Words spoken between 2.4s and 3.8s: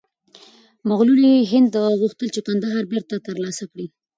کندهار بېرته ترلاسه